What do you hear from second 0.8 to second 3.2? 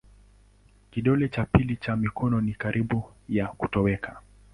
Kidole cha pili cha mikono ni karibu